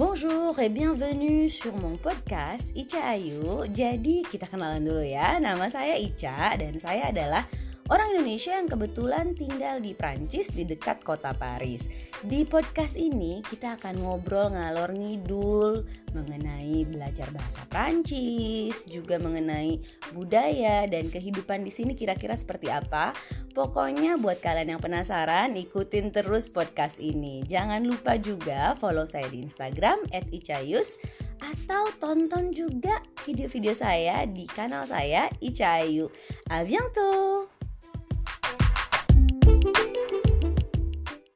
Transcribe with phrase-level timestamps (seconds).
[0.00, 3.68] Bonjour et bienvenue sur mon podcast Ica Ayu.
[3.68, 5.36] Jadi kita kenalan dulu ya.
[5.36, 7.44] Nama saya Ica dan saya adalah
[7.90, 11.90] orang Indonesia yang kebetulan tinggal di Prancis di dekat kota Paris.
[12.22, 15.82] Di podcast ini kita akan ngobrol ngalor ngidul
[16.14, 19.82] mengenai belajar bahasa Prancis, juga mengenai
[20.14, 23.10] budaya dan kehidupan di sini kira-kira seperti apa.
[23.50, 27.42] Pokoknya buat kalian yang penasaran, ikutin terus podcast ini.
[27.42, 31.02] Jangan lupa juga follow saya di Instagram @icayus
[31.40, 36.06] atau tonton juga video-video saya di kanal saya Ica Ayu.
[36.52, 37.49] A bientôt!